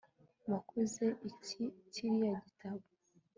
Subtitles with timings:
[0.51, 2.83] wakoze iki kiriya gitabo